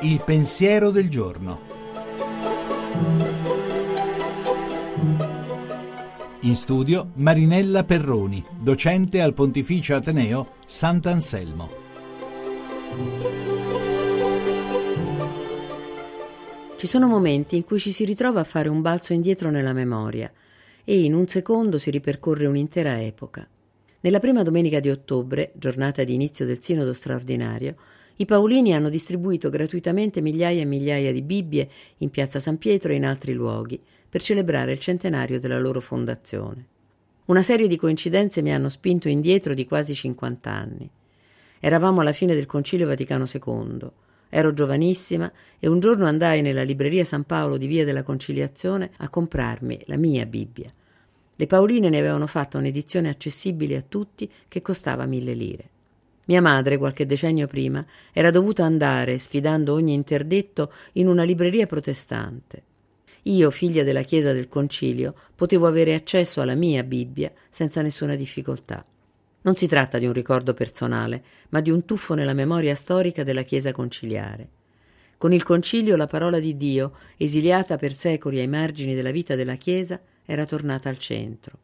Il 0.00 0.22
pensiero 0.24 0.90
del 0.90 1.08
giorno. 1.08 1.60
In 6.40 6.56
studio 6.56 7.10
Marinella 7.14 7.84
Perroni, 7.84 8.44
docente 8.58 9.20
al 9.20 9.34
Pontificio 9.34 9.94
Ateneo 9.94 10.54
Sant'Anselmo. 10.66 11.70
Ci 16.76 16.86
sono 16.86 17.06
momenti 17.06 17.56
in 17.56 17.64
cui 17.64 17.78
ci 17.78 17.92
si 17.92 18.04
ritrova 18.04 18.40
a 18.40 18.44
fare 18.44 18.68
un 18.68 18.80
balzo 18.80 19.12
indietro 19.12 19.50
nella 19.50 19.72
memoria 19.72 20.32
e 20.84 21.04
in 21.04 21.14
un 21.14 21.28
secondo 21.28 21.78
si 21.78 21.90
ripercorre 21.90 22.46
un'intera 22.46 23.00
epoca. 23.00 23.46
Nella 24.04 24.18
prima 24.18 24.42
domenica 24.42 24.80
di 24.80 24.90
ottobre, 24.90 25.52
giornata 25.54 26.02
di 26.02 26.12
inizio 26.12 26.44
del 26.44 26.60
Sinodo 26.60 26.92
straordinario, 26.92 27.76
i 28.16 28.24
Paolini 28.24 28.74
hanno 28.74 28.88
distribuito 28.88 29.48
gratuitamente 29.48 30.20
migliaia 30.20 30.60
e 30.60 30.64
migliaia 30.64 31.12
di 31.12 31.22
Bibbie 31.22 31.68
in 31.98 32.10
piazza 32.10 32.40
San 32.40 32.58
Pietro 32.58 32.90
e 32.90 32.96
in 32.96 33.04
altri 33.04 33.32
luoghi 33.32 33.80
per 34.08 34.20
celebrare 34.20 34.72
il 34.72 34.80
centenario 34.80 35.38
della 35.38 35.60
loro 35.60 35.80
fondazione. 35.80 36.66
Una 37.26 37.42
serie 37.42 37.68
di 37.68 37.76
coincidenze 37.76 38.42
mi 38.42 38.52
hanno 38.52 38.68
spinto 38.70 39.08
indietro 39.08 39.54
di 39.54 39.66
quasi 39.66 39.94
50 39.94 40.50
anni. 40.50 40.90
Eravamo 41.60 42.00
alla 42.00 42.12
fine 42.12 42.34
del 42.34 42.46
Concilio 42.46 42.88
Vaticano 42.88 43.26
II. 43.32 43.88
Ero 44.30 44.52
giovanissima 44.52 45.30
e 45.60 45.68
un 45.68 45.78
giorno 45.78 46.06
andai 46.06 46.42
nella 46.42 46.64
libreria 46.64 47.04
San 47.04 47.22
Paolo 47.22 47.56
di 47.56 47.68
Via 47.68 47.84
della 47.84 48.02
Conciliazione 48.02 48.90
a 48.96 49.08
comprarmi 49.08 49.82
la 49.86 49.96
mia 49.96 50.26
Bibbia. 50.26 50.74
Le 51.42 51.48
Paoline 51.48 51.88
ne 51.88 51.98
avevano 51.98 52.28
fatta 52.28 52.56
un'edizione 52.58 53.08
accessibile 53.08 53.74
a 53.74 53.82
tutti 53.82 54.30
che 54.46 54.62
costava 54.62 55.06
mille 55.06 55.34
lire. 55.34 55.70
Mia 56.26 56.40
madre, 56.40 56.78
qualche 56.78 57.04
decennio 57.04 57.48
prima, 57.48 57.84
era 58.12 58.30
dovuta 58.30 58.64
andare, 58.64 59.18
sfidando 59.18 59.72
ogni 59.72 59.92
interdetto, 59.92 60.72
in 60.92 61.08
una 61.08 61.24
libreria 61.24 61.66
protestante. 61.66 62.62
Io, 63.22 63.50
figlia 63.50 63.82
della 63.82 64.02
Chiesa 64.02 64.32
del 64.32 64.46
Concilio, 64.46 65.16
potevo 65.34 65.66
avere 65.66 65.94
accesso 65.94 66.40
alla 66.40 66.54
mia 66.54 66.84
Bibbia 66.84 67.32
senza 67.48 67.82
nessuna 67.82 68.14
difficoltà. 68.14 68.86
Non 69.40 69.56
si 69.56 69.66
tratta 69.66 69.98
di 69.98 70.06
un 70.06 70.12
ricordo 70.12 70.54
personale, 70.54 71.24
ma 71.48 71.60
di 71.60 71.72
un 71.72 71.84
tuffo 71.84 72.14
nella 72.14 72.34
memoria 72.34 72.76
storica 72.76 73.24
della 73.24 73.42
Chiesa 73.42 73.72
conciliare. 73.72 74.48
Con 75.18 75.32
il 75.32 75.42
Concilio 75.42 75.96
la 75.96 76.06
parola 76.06 76.38
di 76.38 76.56
Dio, 76.56 76.92
esiliata 77.16 77.76
per 77.78 77.96
secoli 77.96 78.38
ai 78.38 78.46
margini 78.46 78.94
della 78.94 79.10
vita 79.10 79.34
della 79.34 79.56
Chiesa, 79.56 80.00
era 80.24 80.46
tornata 80.46 80.88
al 80.88 80.98
centro. 80.98 81.58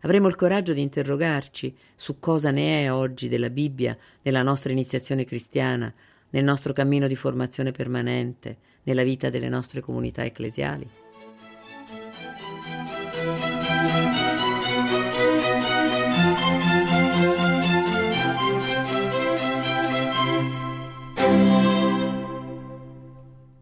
Avremo 0.00 0.28
il 0.28 0.34
coraggio 0.34 0.72
di 0.72 0.82
interrogarci 0.82 1.74
su 1.94 2.18
cosa 2.18 2.50
ne 2.50 2.84
è 2.84 2.92
oggi 2.92 3.28
della 3.28 3.50
Bibbia 3.50 3.96
nella 4.22 4.42
nostra 4.42 4.72
iniziazione 4.72 5.24
cristiana, 5.24 5.92
nel 6.30 6.44
nostro 6.44 6.72
cammino 6.72 7.06
di 7.06 7.16
formazione 7.16 7.72
permanente, 7.72 8.56
nella 8.84 9.02
vita 9.02 9.30
delle 9.30 9.48
nostre 9.48 9.80
comunità 9.80 10.24
ecclesiali? 10.24 11.05